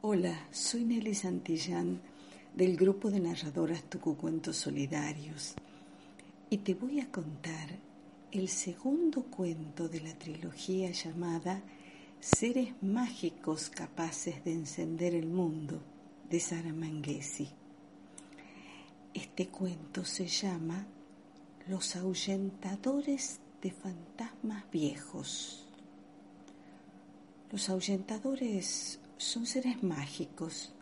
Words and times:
Hola, 0.00 0.46
soy 0.52 0.84
Nelly 0.84 1.12
Santillán 1.12 2.00
del 2.54 2.76
grupo 2.76 3.10
de 3.10 3.18
narradoras 3.18 3.82
Tucucuentos 3.82 4.56
Solidarios 4.56 5.56
y 6.48 6.58
te 6.58 6.74
voy 6.74 7.00
a 7.00 7.10
contar 7.10 7.68
el 8.30 8.48
segundo 8.48 9.24
cuento 9.24 9.88
de 9.88 10.00
la 10.00 10.14
trilogía 10.14 10.92
llamada 10.92 11.62
Seres 12.20 12.80
mágicos 12.80 13.70
capaces 13.70 14.44
de 14.44 14.52
encender 14.52 15.16
el 15.16 15.26
mundo 15.26 15.82
de 16.30 16.38
Sara 16.38 16.72
Manguesi. 16.72 17.48
Este 19.12 19.48
cuento 19.48 20.04
se 20.04 20.28
llama 20.28 20.86
Los 21.66 21.96
ahuyentadores 21.96 23.40
de 23.60 23.72
fantasmas 23.72 24.70
viejos. 24.70 25.66
Los 27.50 27.68
ahuyentadores 27.68 29.00
son 29.18 29.46
seres 29.46 29.82
mágicos 29.82 30.72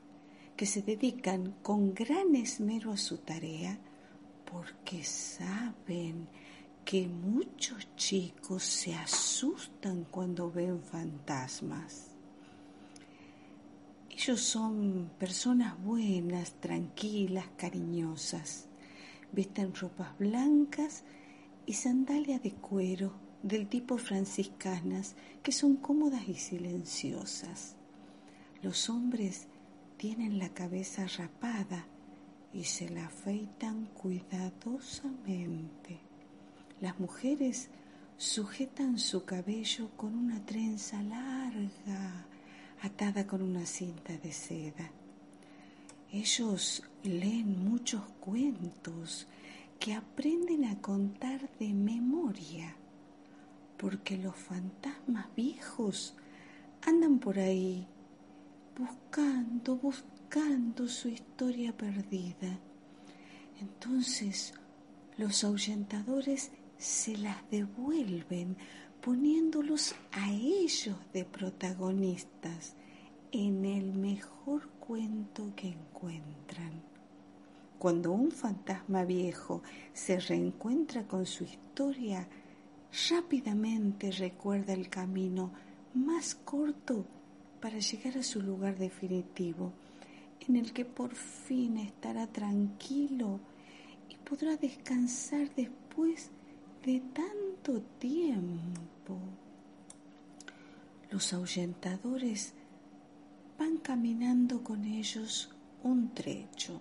que 0.57 0.67
se 0.67 0.83
dedican 0.83 1.57
con 1.63 1.95
gran 1.95 2.37
esmero 2.37 2.93
a 2.93 2.97
su 2.99 3.19
tarea 3.19 3.79
porque 4.51 5.03
saben 5.03 6.29
que 6.85 7.09
muchos 7.09 7.89
chicos 7.97 8.63
se 8.63 8.95
asustan 8.95 10.05
cuando 10.11 10.53
ven 10.53 10.81
fantasmas. 10.83 12.09
Ellos 14.11 14.41
son 14.41 15.11
personas 15.19 15.83
buenas, 15.83 16.53
tranquilas, 16.61 17.47
cariñosas. 17.57 18.67
Visten 19.33 19.75
ropas 19.75 20.17
blancas 20.19 21.05
y 21.65 21.73
sandalias 21.73 22.43
de 22.43 22.53
cuero 22.53 23.15
del 23.43 23.67
tipo 23.67 23.99
franciscanas 23.99 25.17
que 25.43 25.53
son 25.53 25.77
cómodas 25.77 26.29
y 26.29 26.35
silenciosas. 26.35 27.77
Los 28.67 28.91
hombres 28.91 29.47
tienen 29.97 30.41
la 30.41 30.49
cabeza 30.49 31.07
rapada 31.19 31.87
y 32.53 32.65
se 32.65 32.89
la 32.89 33.07
afeitan 33.07 33.87
cuidadosamente. 33.95 36.01
Las 36.81 36.99
mujeres 36.99 37.69
sujetan 38.17 38.99
su 38.99 39.25
cabello 39.25 39.91
con 39.97 40.19
una 40.19 40.45
trenza 40.45 41.01
larga 41.01 42.27
atada 42.83 43.25
con 43.25 43.41
una 43.41 43.65
cinta 43.67 44.19
de 44.19 44.33
seda. 44.33 44.91
Ellos 46.11 46.83
leen 47.05 47.71
muchos 47.71 48.03
cuentos 48.19 49.29
que 49.79 49.95
aprenden 49.95 50.65
a 50.65 50.81
contar 50.81 51.49
de 51.61 51.73
memoria, 51.73 52.75
porque 53.77 54.19
los 54.19 54.35
fantasmas 54.35 55.33
viejos 55.37 56.17
andan 56.83 57.21
por 57.21 57.39
ahí 57.39 57.87
buscando, 58.77 59.77
buscando 59.77 60.87
su 60.89 61.09
historia 61.09 61.77
perdida. 61.77 62.59
Entonces 63.61 64.53
los 65.17 65.45
ahuyentadores 65.45 66.51
se 66.77 67.17
las 67.17 67.39
devuelven 67.51 68.57
poniéndolos 69.01 69.95
a 70.13 70.31
ellos 70.31 70.97
de 71.13 71.25
protagonistas 71.25 72.75
en 73.33 73.65
el 73.65 73.93
mejor 73.95 74.69
cuento 74.81 75.53
que 75.57 75.69
encuentran. 75.69 76.83
Cuando 77.79 78.13
un 78.13 78.31
fantasma 78.31 79.05
viejo 79.05 79.63
se 79.93 80.19
reencuentra 80.19 81.07
con 81.07 81.25
su 81.25 81.45
historia, 81.45 82.29
rápidamente 83.11 84.11
recuerda 84.13 84.73
el 84.73 84.89
camino 84.89 85.53
más 85.95 86.35
corto 86.35 87.07
para 87.61 87.79
llegar 87.79 88.19
a 88.19 88.23
su 88.23 88.41
lugar 88.41 88.79
definitivo, 88.79 89.73
en 90.47 90.57
el 90.57 90.73
que 90.73 90.85
por 90.85 91.15
fin 91.15 91.79
estará 91.79 92.27
tranquilo 92.27 93.41
y 94.09 94.17
podrá 94.17 94.57
descansar 94.57 95.55
después 95.55 96.31
de 96.85 97.01
tanto 97.01 97.83
tiempo. 97.99 99.19
Los 101.11 101.33
ahuyentadores 101.33 102.55
van 103.59 103.79
caminando 103.79 104.63
con 104.63 104.85
ellos 104.85 105.51
un 105.83 106.13
trecho, 106.15 106.81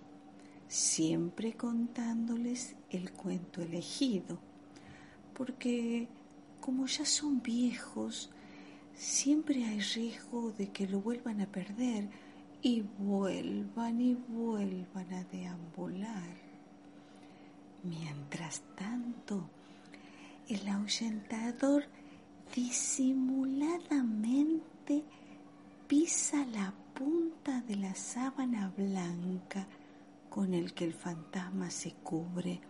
siempre 0.67 1.53
contándoles 1.53 2.75
el 2.89 3.11
cuento 3.11 3.61
elegido, 3.61 4.39
porque 5.33 6.07
como 6.59 6.87
ya 6.87 7.05
son 7.05 7.41
viejos, 7.41 8.29
siempre 8.95 9.65
hay 9.65 9.79
riesgo 9.79 10.51
de 10.51 10.69
que 10.69 10.87
lo 10.87 11.01
vuelvan 11.01 11.41
a 11.41 11.45
perder 11.45 12.07
y 12.61 12.81
vuelvan 12.81 14.01
y 14.01 14.15
vuelvan 14.15 15.13
a 15.13 15.23
deambular. 15.25 16.45
Mientras 17.83 18.63
tanto, 18.75 19.47
el 20.47 20.67
ahuyentador 20.67 21.85
disimuladamente 22.55 25.03
pisa 25.87 26.45
la 26.45 26.73
punta 26.93 27.61
de 27.61 27.75
la 27.75 27.93
sábana 27.93 28.71
blanca 28.75 29.67
con 30.29 30.53
el 30.53 30.73
que 30.73 30.85
el 30.85 30.93
fantasma 30.93 31.69
se 31.69 31.91
cubre, 31.91 32.61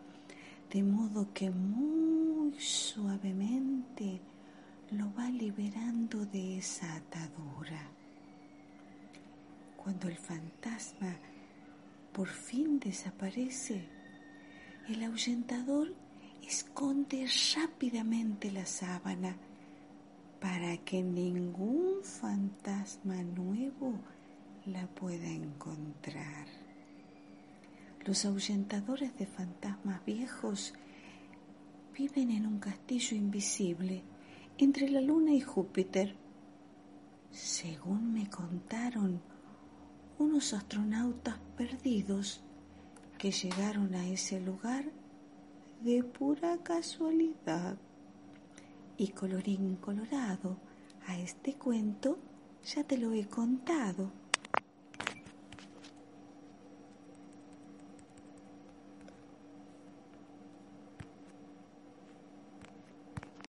de 0.71 0.83
modo 0.83 1.31
que 1.33 1.49
muy 1.49 2.59
suavemente 2.59 4.19
lo 4.91 5.13
va 5.13 5.29
liberando 5.29 6.25
de 6.25 6.57
esa 6.57 6.95
atadura. 6.95 7.89
Cuando 9.77 10.07
el 10.07 10.17
fantasma 10.17 11.15
por 12.11 12.27
fin 12.27 12.79
desaparece, 12.79 13.87
el 14.87 15.03
ahuyentador 15.03 15.93
esconde 16.47 17.27
rápidamente 17.55 18.51
la 18.51 18.65
sábana 18.65 19.35
para 20.39 20.77
que 20.77 21.01
ningún 21.01 22.03
fantasma 22.03 23.21
nuevo 23.23 23.93
la 24.65 24.87
pueda 24.87 25.27
encontrar. 25.27 26.47
Los 28.05 28.25
ahuyentadores 28.25 29.17
de 29.17 29.25
fantasmas 29.25 30.05
viejos 30.05 30.73
viven 31.97 32.29
en 32.29 32.45
un 32.45 32.59
castillo 32.59 33.17
invisible 33.17 34.03
entre 34.57 34.89
la 34.89 35.01
luna 35.01 35.33
y 35.33 35.41
Júpiter. 35.41 36.15
Según 37.31 38.13
me 38.13 38.29
contaron, 38.29 39.21
unos 40.17 40.53
astronautas 40.53 41.37
perdidos 41.57 42.41
que 43.17 43.31
llegaron 43.31 43.93
a 43.95 44.07
ese 44.07 44.39
lugar 44.39 44.85
de 45.81 46.03
pura 46.03 46.57
casualidad. 46.63 47.77
Y 48.97 49.09
colorín 49.09 49.75
colorado, 49.75 50.57
a 51.05 51.17
este 51.17 51.55
cuento 51.55 52.17
ya 52.63 52.83
te 52.83 52.97
lo 52.97 53.11
he 53.11 53.27
contado. 53.27 54.11